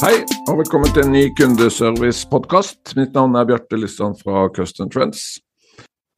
[0.00, 2.94] Hei, og velkommen til en ny kundeservice-podkast.
[2.96, 5.34] Mitt navn er Bjarte Lysand fra Custom Trends.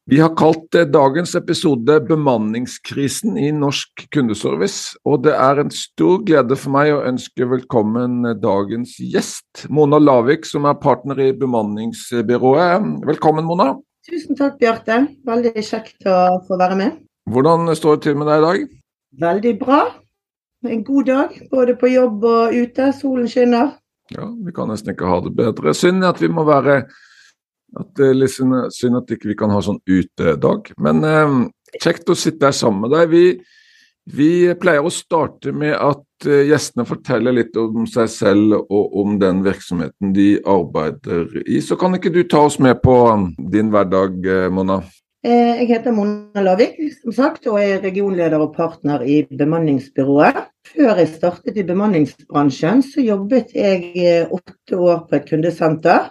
[0.07, 4.95] Vi har kalt eh, dagens episode 'Bemanningskrisen i norsk kundeservice'.
[5.03, 9.99] Og det er en stor glede for meg å ønske velkommen eh, dagens gjest, Mona
[9.99, 12.87] Lavik, som er partner i bemanningsbyrået.
[13.11, 13.73] Velkommen, Mona.
[14.07, 15.01] Tusen takk, Bjarte.
[15.27, 17.03] Veldig kjekt å få være med.
[17.27, 18.79] Hvordan står det til med deg i dag?
[19.27, 19.81] Veldig bra.
[20.63, 22.91] En god dag, både på jobb og ute.
[22.95, 23.73] Solen skinner.
[24.13, 25.73] Ja, vi kan nesten ikke ha det bedre.
[25.75, 26.83] Synd at vi må være
[27.79, 30.71] at litt synd, at ikke vi ikke kan ha sånn utedag.
[30.83, 31.35] Men eh,
[31.81, 33.11] kjekt å sitte her sammen med deg.
[33.11, 33.25] Vi,
[34.13, 39.17] vi pleier å starte med at eh, gjestene forteller litt om seg selv og om
[39.21, 41.61] den virksomheten de arbeider i.
[41.65, 42.97] Så kan ikke du ta oss med på
[43.51, 44.83] din hverdag, eh, Mona?
[45.23, 50.41] Eh, Jeg heter Mona Lavik som sagt, og er regionleder og partner i bemanningsbyrået.
[50.67, 56.09] Før jeg startet i bemanningsbransjen, så jobbet jeg eh, åtte år på et kundesenter.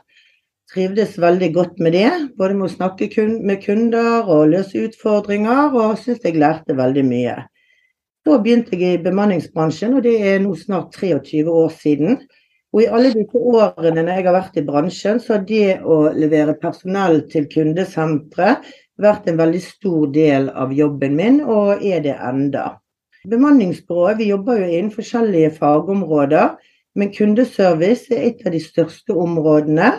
[0.73, 2.09] Trivdes veldig godt med det,
[2.41, 7.37] både med å snakke med kunder og løse utfordringer, og syns jeg lærte veldig mye.
[8.25, 12.23] Så begynte jeg i bemanningsbransjen, og det er nå snart 23 år siden.
[12.73, 16.57] Og i alle disse årene jeg har vært i bransjen, så har det å levere
[16.57, 18.55] personell til kundesentre
[19.01, 22.79] vært en veldig stor del av jobben min, og er det enda.
[23.29, 26.57] Bemanningsbyrået vi jobber jo innen forskjellige fagområder,
[26.99, 29.93] men kundeservice er et av de største områdene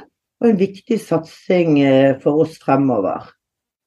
[0.43, 3.31] og en viktig satsing eh, for oss fremover.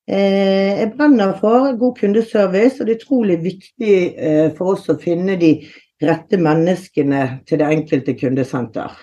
[0.08, 4.96] Eh, jeg brenner for god kundeservice, og det er utrolig viktig eh, for oss å
[5.02, 5.52] finne de
[6.02, 8.96] rette menneskene til det enkelte kundesenter.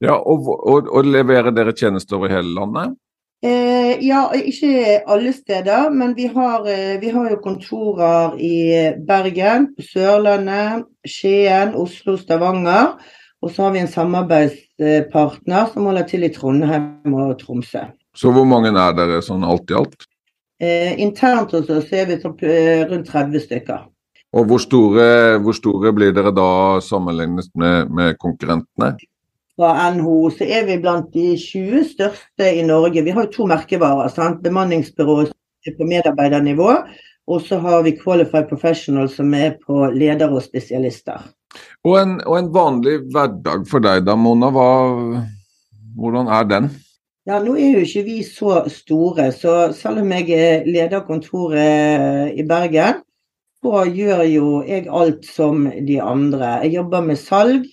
[0.00, 2.96] Ja, og, og, og leverer dere tjenester over hele landet?
[3.40, 9.70] Eh, ja, ikke alle steder, men vi har, eh, vi har, jo kontorer i Bergen,
[9.76, 12.98] på Sørlandet, Skien, Oslo, Stavanger.
[13.40, 17.86] Og så har vi en samarbeidspartner som holder til i Trondheim og Tromsø.
[18.14, 20.04] Så hvor mange er dere sånn alt i alt?
[20.60, 23.86] Eh, internt hos oss er vi eh, rundt 30 stykker.
[24.36, 26.50] Og hvor store, hvor store blir dere da
[26.84, 28.92] sammenlignet med, med, konkurrentene?
[29.60, 33.02] Fra NHO så er vi blant de 20 største i Norge.
[33.04, 34.08] Vi har jo to merkevarer.
[34.08, 34.38] sant?
[34.40, 35.16] Bemanningsbyrå
[35.76, 36.68] på medarbeidernivå,
[37.28, 41.26] og så har vi Qualified Professional som er på ledere og spesialister.
[41.84, 44.48] Og en, og en, vanlig hverdag for deg da, Mona.
[44.54, 44.70] Hva,
[46.00, 46.70] hvordan er den?
[47.28, 52.48] Ja, Nå er jo ikke vi så store, så selv om jeg leder kontoret i
[52.48, 53.04] Bergen,
[53.60, 56.62] så gjør jo jeg alt som de andre.
[56.64, 57.68] Jeg jobber med salg,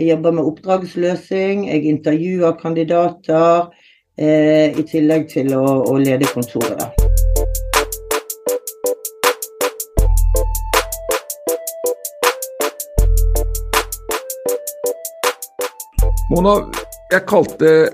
[0.00, 3.68] jeg jobber med oppdragsløsing, jeg intervjuer kandidater,
[4.16, 6.88] eh, i tillegg til å, å lede kontoret.
[16.30, 16.56] Mona,
[17.12, 17.90] jeg kalte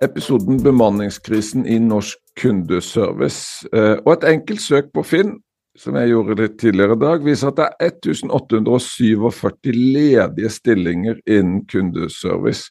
[0.00, 3.68] episoden 'Bemanningskrisen i norsk kundeservice'.
[3.76, 5.36] Eh, og et enkelt søk på Finn,
[5.80, 11.64] som jeg gjorde litt tidligere i dag, viser at det er 1847 ledige stillinger innen
[11.70, 12.68] kundeservice.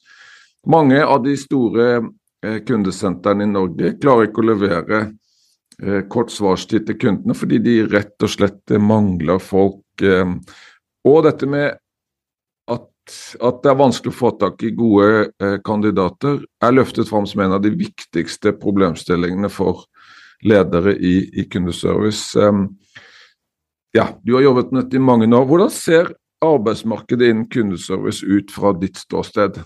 [0.70, 5.02] Mange av de store eh, kundesentrene i Norge klarer ikke å levere
[5.82, 10.04] eh, kort svarstid til kundene fordi de rett og slett mangler folk.
[11.10, 11.80] Og dette med
[13.42, 17.42] at det er vanskelig å få tak i gode eh, kandidater, er løftet fram som
[17.44, 19.86] en av de viktigste problemstillingene for
[20.46, 22.40] ledere i, i kundeservice.
[23.96, 25.48] Ja, du har jobbet med dette i mange år.
[25.50, 26.14] Hvordan ser
[26.46, 29.60] arbeidsmarkedet innen kundeservice ut fra ditt ståsted?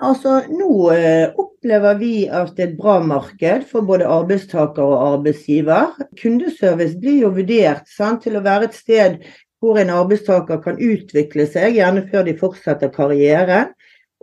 [0.00, 5.02] Altså, Nå eh, opplever vi at det er et bra marked for både arbeidstaker og
[5.10, 5.92] arbeidsgiver.
[6.20, 9.20] Kundeservice blir jo vurdert sant, til å være et sted
[9.60, 13.74] hvor en arbeidstaker kan utvikle seg, gjerne før de fortsetter karrieren.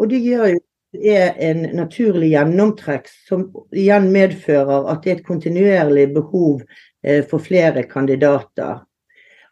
[0.01, 0.63] Og det gjør jo
[0.95, 6.61] er en naturlig gjennomtrekk som igjen medfører at det er et kontinuerlig behov
[7.03, 8.83] eh, for flere kandidater.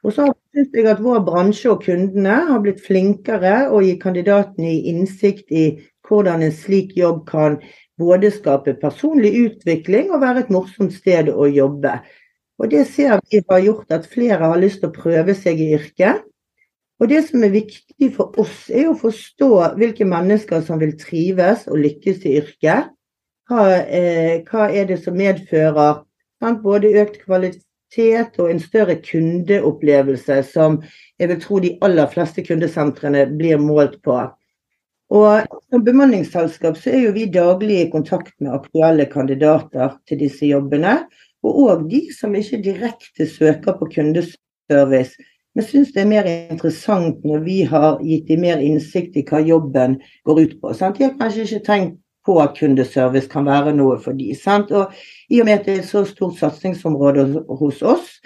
[0.05, 4.75] Og så synes jeg at vår bransje og kundene har blitt flinkere å gi kandidatene
[4.91, 5.65] innsikt i
[6.05, 7.57] hvordan en slik jobb kan
[7.97, 11.97] både skape personlig utvikling og være et morsomt sted å jobbe.
[12.61, 15.73] Og det ser vi har gjort at flere har lyst til å prøve seg i
[15.75, 16.23] yrket.
[17.01, 19.49] Og det som er viktig for oss, er å forstå
[19.79, 22.91] hvilke mennesker som vil trives og lykkes i yrket.
[23.49, 26.05] Hva, eh, hva er det som medfører
[26.39, 26.63] sant?
[26.63, 30.79] både økt kvalitet og en større kundeopplevelse, som
[31.19, 34.17] jeg vil tro de aller fleste kundesentrene blir målt på.
[35.13, 40.47] Og Som bemanningsselskap så er jo vi daglig i kontakt med aktuelle kandidater til disse
[40.47, 41.03] jobbene.
[41.45, 45.19] Og òg de som ikke direkte søker på kundeservice,
[45.55, 49.39] men syns det er mer interessant når vi har gitt dem mer innsikt i hva
[49.39, 50.73] jobben går ut på.
[50.75, 50.99] Sant?
[50.99, 54.33] De har kanskje ikke tenkt på at kundeservice kan være noe for dem.
[54.37, 54.73] Sant?
[54.73, 54.91] Og
[55.29, 57.27] I og med at det er et så stort satsingsområde
[57.61, 58.17] hos oss,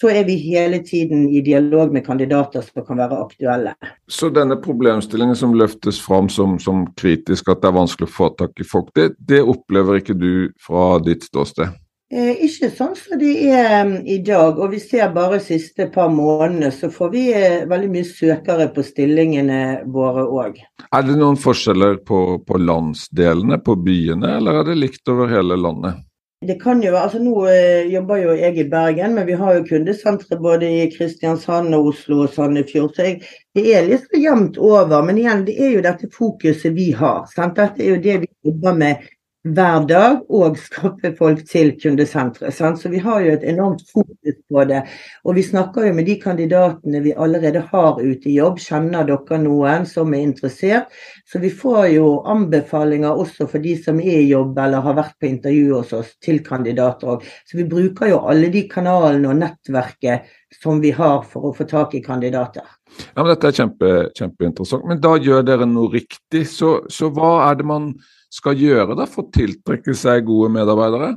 [0.00, 3.74] så er vi hele tiden i dialog med kandidater som kan være aktuelle.
[4.08, 8.30] Så denne problemstillingen som løftes fram som, som kritisk, at det er vanskelig å få
[8.38, 10.32] tak i folk, det, det opplever ikke du
[10.64, 11.76] fra ditt ståsted?
[12.10, 14.58] Eh, ikke sånn som det er um, i dag.
[14.58, 18.66] Og vi ser bare de siste par månedene så får vi eh, veldig mye søkere
[18.74, 19.60] på stillingene
[19.94, 20.58] våre òg.
[20.90, 25.58] Er det noen forskjeller på, på, landsdelene, på byene, eller er det likt over hele
[25.60, 26.02] landet?
[26.42, 29.68] Det kan jo, altså Nå eh, jobber jo jeg i Bergen, men vi har jo
[29.70, 32.90] kundesentre både i Kristiansand og Oslo og Sandefjord.
[32.96, 33.20] Så jeg,
[33.54, 35.06] det er litt så jevnt over.
[35.06, 37.22] Men igjen, det er jo dette fokuset vi har.
[37.30, 37.54] Sant?
[37.60, 39.06] Dette er jo det vi jobber med
[39.40, 42.52] hver dag og skaffe folk til kundesenteret.
[42.54, 44.82] Så vi har jo et enormt fokus på det.
[45.24, 48.60] Og vi snakker jo med de kandidatene vi allerede har ute i jobb.
[48.60, 50.92] Kjenner dere noen som er interessert?
[51.24, 55.16] Så vi får jo anbefalinger også for de som er i jobb eller har vært
[55.20, 57.24] på intervju hos oss, til kandidater òg.
[57.48, 60.28] Så vi bruker jo alle de kanalene og nettverket
[60.60, 62.66] som vi har for å få tak i kandidater.
[63.14, 64.84] Ja, men Dette er kjempe, kjempeinteressant.
[64.84, 66.42] Men da gjør dere noe riktig.
[66.50, 67.92] Så, så hva er det man
[68.30, 71.14] skal gjøre da, for å tiltrekke seg gode medarbeidere?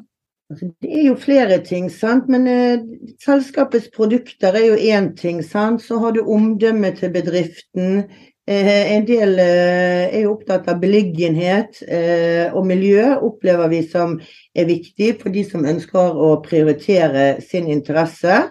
[0.51, 2.27] Altså, det er jo flere ting, sant?
[2.29, 2.83] men eh,
[3.23, 5.41] selskapets produkter er jo én ting.
[5.45, 5.81] Sant?
[5.85, 8.03] Så har du omdømmet til bedriften.
[8.43, 14.17] Eh, en del eh, er jo opptatt av beliggenhet eh, og miljø, opplever vi som
[14.51, 18.41] er viktig for de som ønsker å prioritere sin interesse.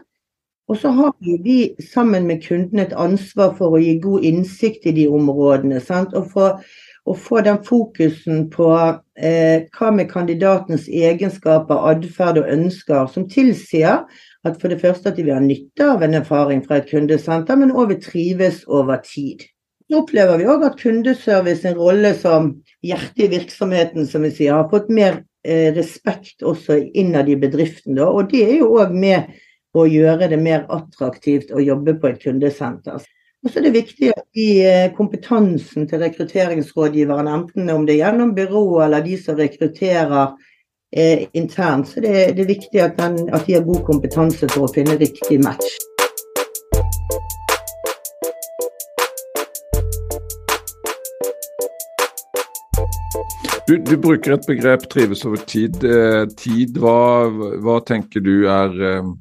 [0.71, 4.95] Og så har vi sammen med kundene et ansvar for å gi god innsikt i
[4.97, 5.83] de områdene.
[5.85, 6.17] Sant?
[6.17, 6.63] Og for
[7.09, 8.69] å få den fokusen på
[9.19, 14.05] eh, hva med kandidatens egenskaper, atferd og ønsker som tilsier
[14.47, 17.59] at for det første at de vil ha nytte av en erfaring fra et kundesenter,
[17.59, 19.43] men òg vil trives over tid.
[19.91, 22.53] Nå opplever vi òg at kundeservice, en rolle som
[22.87, 27.99] hjerte i virksomheten, som vi sier, har fått mer eh, respekt også innad i bedriften.
[27.99, 28.09] Da.
[28.09, 29.35] Og det er jo òg med
[29.77, 33.03] å gjøre det mer attraktivt å jobbe på et kundesenter.
[33.43, 38.05] Og så er det viktig at de eh, kompetansen til rekrutteringsrådgiveren, enten om det er
[38.05, 40.37] gjennom byrået eller de som rekrutterer
[40.95, 44.69] eh, internt, så det, det er viktig at, den, at de har god kompetanse for
[44.69, 45.75] å finne riktig match.
[53.67, 55.83] Du, du, bruker et begrep 'trives over tid'.
[55.83, 57.27] Eh, tid, hva,
[57.59, 59.13] hva, tenker du er eh,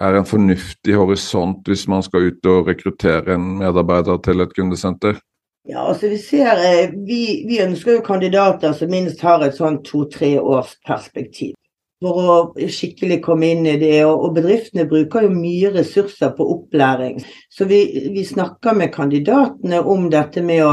[0.00, 5.20] er en fornuftig horisont hvis man skal ut og rekruttere en medarbeider til et kundesenter?
[5.68, 9.82] Ja, altså Vi ser, eh, vi, vi ønsker jo kandidater som minst har et sånn
[9.84, 11.52] to-tre års perspektiv.
[12.00, 13.98] For å skikkelig komme inn i det.
[14.08, 17.20] Og bedriftene bruker jo mye ressurser på opplæring.
[17.52, 17.82] Så vi,
[18.14, 20.72] vi snakker med kandidatene om dette med å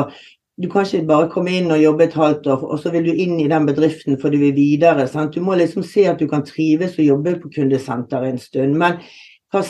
[0.57, 3.11] du kan ikke bare komme inn og jobbe et halvt år, og så vil du
[3.14, 5.06] inn i den bedriften for du vil videre.
[5.09, 5.35] Sant?
[5.35, 8.73] Du må liksom se at du kan trives og jobbe på kundesenteret en stund.
[8.81, 8.97] Men
[9.54, 9.61] hva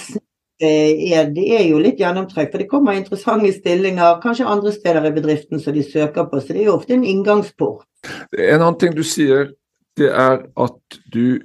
[0.63, 5.13] er, det er jo litt gjennomtrekk, for det kommer interessante stillinger kanskje andre steder i
[5.19, 6.39] bedriften som de søker på.
[6.39, 7.83] Så det er jo ofte en inngangsport.
[8.31, 9.51] En annen ting du sier,
[9.99, 11.39] det er at du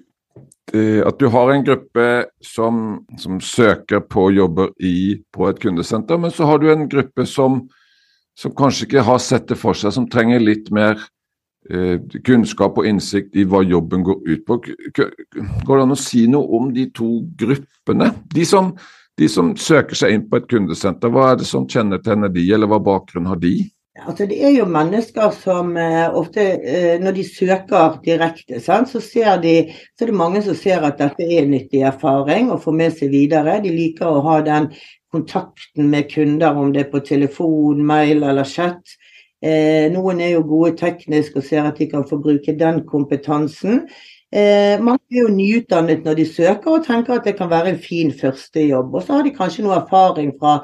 [0.70, 2.08] eh, at du har en gruppe
[2.46, 7.26] som, som søker på jobber i, på et kundesenter, men så har du en gruppe
[7.26, 7.64] som
[8.38, 10.96] som kanskje ikke har sett det for seg, som trenger litt mer
[11.70, 14.58] eh, kunnskap og innsikt i hva jobben går ut på.
[14.62, 18.12] Går det an å si noe om de to gruppene?
[18.32, 18.72] De som,
[19.20, 22.70] de som søker seg inn på et kundesenter, hva er det som kjennetegner de, eller
[22.70, 23.56] hva bakgrunn har de?
[24.00, 29.02] Altså, det er jo mennesker som eh, ofte, eh, når de søker direkte, sant, så,
[29.42, 29.52] de,
[29.92, 33.12] så, er det mange som ser at dette er nyttig erfaring å få med seg
[33.12, 33.58] videre.
[33.60, 34.70] De liker å ha den
[35.12, 38.96] kontakten med kunder, om det er på telefon, mail eller chat.
[39.42, 43.82] Eh, noen er jo gode teknisk og ser at de kan få bruke den kompetansen.
[44.32, 47.82] Eh, mange er jo nyutdannet når de søker og tenker at det kan være en
[47.82, 48.94] fin førstejobb.
[48.94, 50.62] Og så har de kanskje noe erfaring fra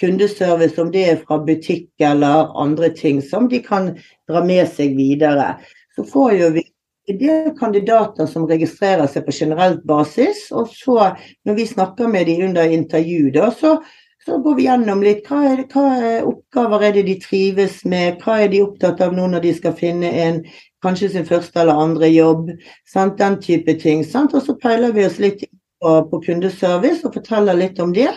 [0.00, 3.94] kundeservice, om det er fra butikk eller andre ting som de kan
[4.28, 5.54] dra med seg videre.
[5.96, 6.66] Så får jo vi
[7.06, 10.48] det er kandidater som registrerer seg på generelt basis.
[10.50, 11.12] Og så,
[11.46, 13.78] når vi snakker med dem under intervju, da, så,
[14.26, 18.16] Så går vi gjennom litt hva, er, hva er oppgaver er det de trives med,
[18.24, 20.40] hva er de opptatt av nå når de skal finne en
[20.82, 22.50] kanskje sin første eller andre jobb.
[22.90, 23.20] Sant?
[23.20, 24.02] Den type ting.
[24.02, 24.34] Sant?
[24.34, 28.10] Og så peiler vi oss litt på, på kundeservice og forteller litt om det.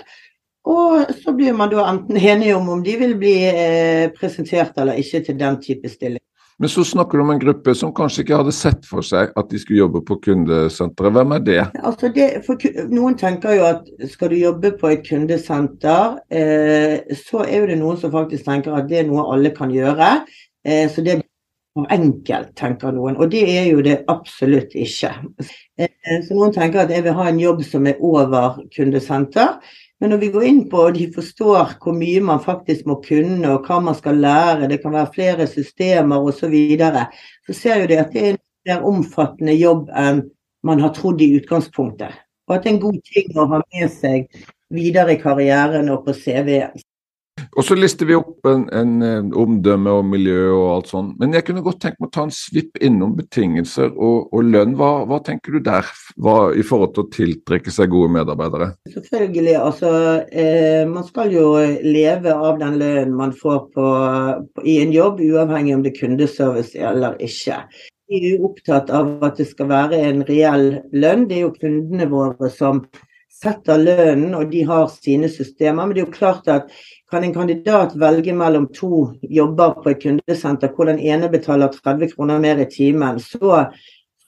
[0.70, 4.98] Og så blir man da enten enige om om de vil bli eh, presentert eller
[4.98, 6.24] ikke til den type stilling.
[6.60, 9.48] Men så snakker du om en gruppe som kanskje ikke hadde sett for seg at
[9.52, 11.14] de skulle jobbe på kundesenteret.
[11.16, 11.62] Hvem er det?
[11.80, 12.60] Altså det for,
[12.92, 17.80] noen tenker jo at skal du jobbe på et kundesenter, eh, så er jo det
[17.80, 20.12] noen som faktisk tenker at det er noe alle kan gjøre.
[20.68, 21.26] Eh, så det er
[21.78, 23.16] for enkelt, tenker noen.
[23.16, 25.14] Og det er jo det absolutt ikke.
[25.80, 29.62] Eh, så noen tenker at jeg vil ha en jobb som er over kundesenter.
[30.00, 33.50] Men når vi går inn på og de forstår hvor mye man faktisk må kunne
[33.52, 37.08] og hva man skal lære, det kan være flere systemer osv., så, videre,
[37.48, 40.24] så ser jo de at det er en mer omfattende jobb enn
[40.64, 42.16] man har trodd i utgangspunktet.
[42.48, 44.32] Og at det er en god ting å ha med seg
[44.74, 46.80] videre i karrieren og på CV-en.
[47.58, 51.16] Og så lister vi opp en, en, omdømme og miljø og alt sånt.
[51.22, 54.76] Men jeg kunne godt tenkt meg å ta en svipp innom betingelser og, og lønn.
[54.80, 55.88] Hva, hva, tenker du der
[56.22, 58.72] hva, i forhold til å tiltrekke seg gode medarbeidere?
[58.94, 59.56] Selvfølgelig.
[59.60, 59.92] Altså,
[60.32, 61.52] eh, man skal jo
[61.86, 63.88] leve av den lønnen man får på,
[64.56, 67.64] på, i en jobb, uavhengig om det er kundeservice eller ikke.
[68.10, 71.28] Vi er jo opptatt av at det skal være en reell lønn.
[71.30, 72.82] Det er jo kundene våre som
[73.40, 75.86] setter lønnen, og de har sine systemer.
[75.86, 76.74] Men det er jo klart at
[77.12, 82.14] kan en kandidat velge mellom to jobber på et kundesenter hvor den ene betaler 30
[82.14, 83.66] kroner mer i timen, så,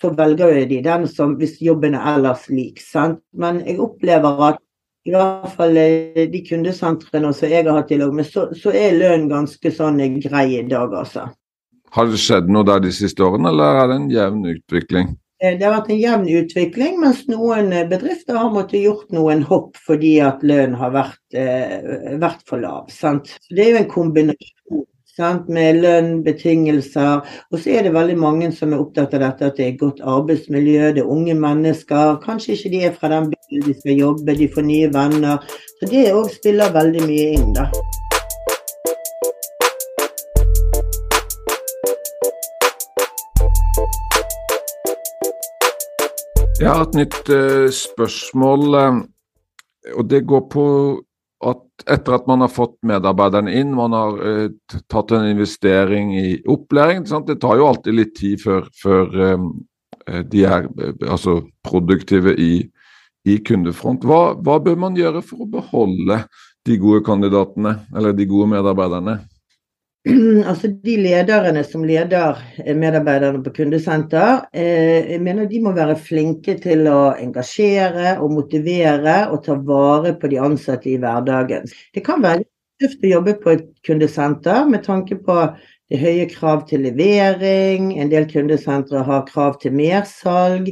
[0.02, 2.82] så velger de den som hvis jobben er ellers lik.
[2.82, 3.22] Sant?
[3.34, 4.62] Men jeg opplever at
[5.06, 8.98] i hvert fall eh, de kundesentrene som jeg har hatt dialog med, så, så er
[8.98, 11.26] lønnen ganske sånn grei i dag, altså.
[11.92, 15.10] Har det skjedd noe der de siste årene, eller er det en jevn utvikling?
[15.42, 19.42] Eh, det har vært en jevn utvikling, mens noen eh, bedrifter har måttet gjort noen
[19.50, 22.92] hopp fordi at lønnen har vært, eh, vært for lav.
[22.94, 23.34] Sant?
[23.42, 24.86] Så Det er jo en kombinasjon
[25.18, 25.50] sant?
[25.50, 27.26] med lønn, betingelser.
[27.52, 30.06] Og så er det veldig mange som er opptatt av dette at det er godt
[30.06, 32.22] arbeidsmiljø, det er unge mennesker.
[32.22, 35.42] Kanskje ikke de er fra den byen de skal jobbe, de får nye venner.
[35.80, 37.70] Så det òg spiller veldig mye inn, da.
[46.62, 48.98] Jeg har et nytt uh, spørsmål, uh,
[49.98, 50.66] og det går på
[51.50, 56.36] at etter at man har fått medarbeiderne inn, man har uh, tatt en investering i
[56.46, 57.08] opplæring?
[57.26, 59.10] Det tar jo alltid litt tid før, før
[60.30, 60.68] de er
[61.10, 62.54] altså produktive i,
[63.26, 64.06] i kundefront.
[64.06, 66.20] Hva, hva, bør man gjøre for å beholde
[66.70, 69.18] de gode kandidatene, eller de gode medarbeiderne?
[70.50, 72.40] altså De lederne som leder
[72.74, 79.28] medarbeiderne på kundesenter, eh, jeg mener de må være flinke til å engasjere og motivere
[79.30, 81.70] og ta vare på de ansatte i hverdagen.
[81.94, 82.48] Det kan være
[82.82, 85.38] tøft å jobbe på et kundesenter med tanke på
[85.92, 90.72] det høye krav til levering, en del kundesentre har krav til mersalg,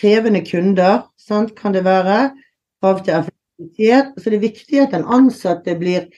[0.00, 2.32] krevende kunder sant, kan det være,
[2.82, 4.14] krav til effektivitet.
[4.18, 6.08] Så det er viktig at den ansatte blir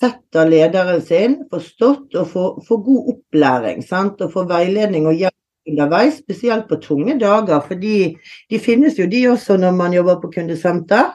[0.00, 3.82] sett av lederen sin, forstått og får, får god opplæring.
[3.84, 4.20] Sant?
[4.20, 5.36] Og får veiledning og hjelp
[5.70, 7.60] underveis, spesielt på tunge dager.
[7.60, 8.16] fordi
[8.50, 11.14] de finnes jo de også når man jobber på kundesenter.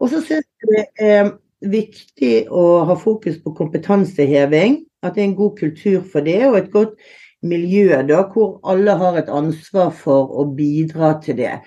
[0.00, 1.30] Og så syns jeg det er
[1.60, 4.82] viktig å ha fokus på kompetanseheving.
[5.02, 6.96] At det er en god kultur for det, og et godt
[7.42, 11.60] miljø da, hvor alle har et ansvar for å bidra til det.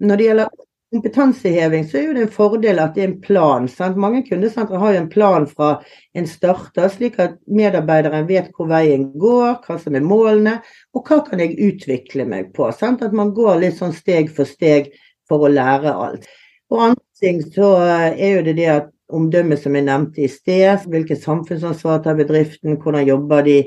[0.00, 0.48] Når det gjelder
[0.90, 3.68] kompetanseheving, så er det en fordel at det er en plan.
[3.70, 3.98] Sant?
[4.00, 5.70] Mange kundesentre har jo en plan fra
[6.18, 10.58] en starter, slik at medarbeideren vet hvor veien går, hva som er målene,
[10.94, 12.70] og hva kan jeg utvikle meg på.
[12.74, 13.04] Sant?
[13.06, 14.90] At man går litt sånn steg for steg
[15.30, 16.26] for å lære alt.
[16.70, 20.86] Og andre ting så er jo det det at omdømmet som jeg nevnte i sted,
[20.90, 23.58] hvilket samfunnsansvar tar bedriften, hvordan jobber de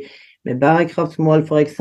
[0.47, 1.79] med bærekraftsmål f.eks.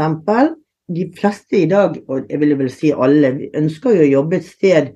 [0.92, 4.46] De fleste i dag, og jeg vil vel si alle, ønsker jo å jobbe et
[4.46, 4.90] sted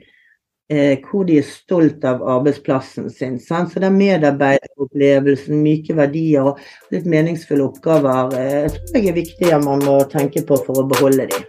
[0.69, 3.39] eh, hvor de er stolt av arbeidsplassen sin.
[3.43, 3.73] Sant?
[3.73, 6.63] Så den medarbeideropplevelsen, myke verdier og
[6.95, 10.89] litt meningsfulle oppgaver eh, jeg tror jeg er viktige man må tenke på for å
[10.91, 11.47] beholde dem.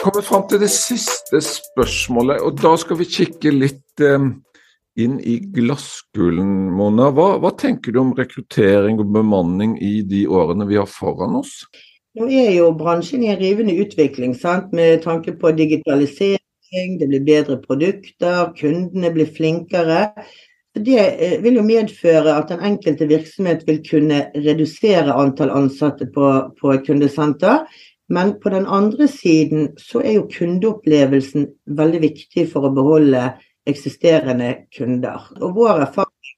[0.00, 4.30] Kommer fram til det siste spørsmålet, og da skal vi kikke litt eh,
[5.04, 7.10] inn i glasskulen, Mona.
[7.14, 11.62] Hva, hva, tenker du om rekruttering og bemanning i de årene vi har foran oss?
[12.18, 14.72] Nå er jo bransjen i en rivende utvikling, sant?
[14.74, 20.08] med tanke på digitalisering, det blir bedre produkter, kundene blir flinkere.
[20.74, 26.32] Det eh, vil jo medføre at den enkelte virksomhet vil kunne redusere antall ansatte på,
[26.60, 27.64] på et kundesenter.
[28.10, 31.46] Men på den andre siden så er jo kundeopplevelsen
[31.78, 33.28] veldig viktig for å beholde
[33.66, 35.30] eksisterende kunder.
[35.40, 36.34] Og vår erfaring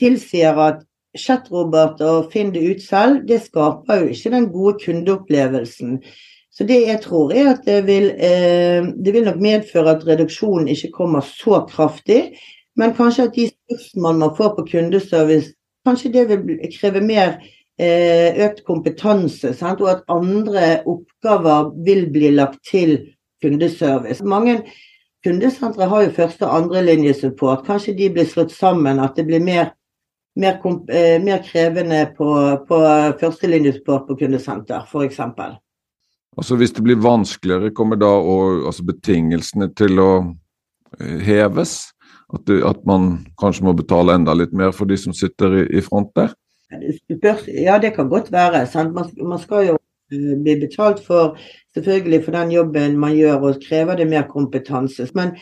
[0.00, 0.84] tilsier at
[1.18, 5.98] chatrobot og finn det ut selv, det skaper jo ikke den gode kundeopplevelsen.
[6.52, 10.68] Så det jeg tror er at det vil, eh, det vil nok medføre at reduksjonen
[10.68, 12.34] ikke kommer så kraftig,
[12.76, 15.54] men kanskje at de spørsmål man får på kundeservice,
[15.86, 17.38] kanskje det vil kreve mer
[17.78, 19.78] Eh, økt kompetanse, sant?
[19.84, 22.96] og at andre oppgaver vil bli lagt til
[23.38, 24.24] kundeservice.
[24.26, 24.64] Mange
[25.24, 27.66] kundesentre har jo første- og andrelinjesupport.
[27.66, 29.72] Kanskje de blir slått sammen, at det blir mer,
[30.36, 30.60] mer,
[30.90, 32.28] eh, mer krevende på,
[32.68, 32.82] på
[33.20, 35.20] førstelinjesupport på kundesenter, f.eks.
[36.38, 40.10] Altså Hvis det blir vanskeligere, kommer da og, altså betingelsene til å
[41.00, 41.90] eh, heves?
[42.28, 45.64] At, du, at, man kanskje må betale enda litt mer for de som sitter i,
[45.78, 46.34] i front der?
[47.48, 48.66] Ja, det kan godt være.
[48.92, 49.76] Man, man, skal jo
[50.12, 51.38] eh, bli betalt for
[51.76, 55.08] selvfølgelig for den jobben man gjør, og krever det mer kompetanse.
[55.14, 55.34] Men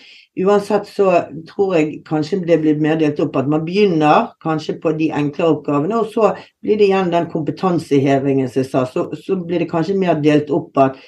[0.44, 1.12] uansett så
[1.48, 5.52] tror jeg kanskje det blir mer delt opp at man begynner kanskje på de enkle
[5.56, 8.84] oppgavene, og så blir det igjen den kompetansehevingen som jeg sa.
[8.90, 11.00] Så, så blir det kanskje mer delt opp at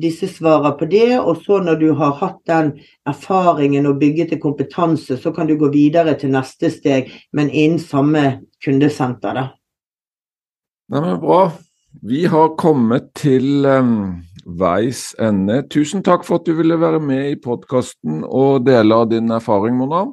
[0.00, 2.72] disse svarer på det, og så når du har hatt den
[3.08, 7.80] erfaringen og bygget til kompetanse, så kan du gå videre til neste steg, men innen
[7.80, 8.24] samme
[8.64, 9.36] kundesenter.
[9.36, 9.44] da.
[10.88, 11.44] Nei, men Bra.
[12.00, 15.60] Vi har kommet til um, veis ende.
[15.70, 19.76] Tusen takk for at du ville være med i podkasten og dele av din erfaring,
[19.76, 20.06] Mona.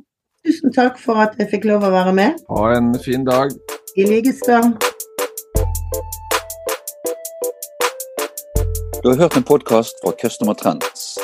[0.47, 2.43] Tusen takk for at jeg fikk lov å være med.
[2.51, 3.55] Ha en fin dag.
[3.95, 4.59] I likeste.
[8.99, 11.15] Du har hørt en podkast fra Customer Trends.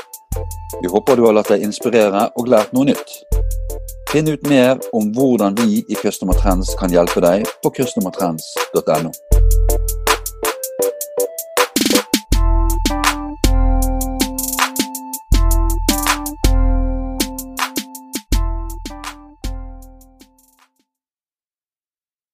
[0.82, 3.20] Vi håper du har latt deg inspirere og lært noe nytt.
[4.12, 9.12] Finn ut mer om hvordan vi i Customer Trends kan hjelpe deg på customertrends.no.